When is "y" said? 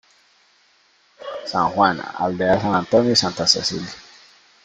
3.11-3.15